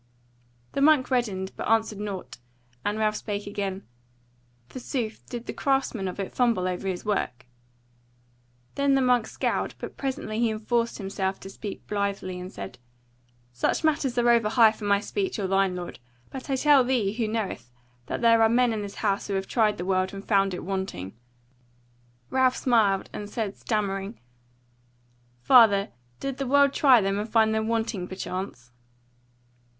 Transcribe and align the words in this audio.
The 0.71 0.81
monk 0.81 1.11
reddened, 1.11 1.51
but 1.55 1.69
answered 1.69 1.99
nought, 1.99 2.39
and 2.83 2.97
Ralph 2.97 3.17
spake 3.17 3.45
again: 3.45 3.85
"Forsooth, 4.67 5.21
did 5.29 5.45
the 5.45 5.53
craftsman 5.53 6.07
of 6.07 6.19
it 6.19 6.33
fumble 6.33 6.67
over 6.67 6.87
his 6.87 7.05
work?" 7.05 7.45
Then 8.73 8.95
the 8.95 9.01
monk 9.01 9.27
scowled, 9.27 9.75
but 9.77 9.97
presently 9.97 10.39
he 10.39 10.49
enforced 10.49 10.97
himself 10.97 11.39
to 11.41 11.51
speak 11.51 11.85
blithely, 11.85 12.39
and 12.39 12.51
said: 12.51 12.79
"Such 13.53 13.83
matters 13.83 14.17
are 14.17 14.27
over 14.27 14.49
high 14.49 14.71
for 14.71 14.85
my 14.85 14.99
speech 14.99 15.37
or 15.37 15.45
thine, 15.45 15.75
lord; 15.75 15.99
but 16.31 16.49
I 16.49 16.55
tell 16.55 16.83
thee, 16.83 17.13
who 17.13 17.27
knoweth, 17.27 17.71
that 18.07 18.21
there 18.21 18.41
are 18.41 18.49
men 18.49 18.73
in 18.73 18.81
this 18.81 18.95
House 19.05 19.27
who 19.27 19.35
have 19.35 19.45
tried 19.45 19.77
the 19.77 19.85
world 19.85 20.15
and 20.15 20.27
found 20.27 20.55
it 20.55 20.63
wanting." 20.63 21.15
Ralph 22.31 22.55
smiled, 22.57 23.07
and 23.13 23.29
said 23.29 23.55
stammering: 23.55 24.19
"Father, 25.43 25.89
did 26.19 26.37
the 26.37 26.47
world 26.47 26.73
try 26.73 27.01
them, 27.01 27.19
and 27.19 27.29
find 27.29 27.53
them 27.53 27.67
wanting 27.67 28.07
perchance?" 28.07 28.71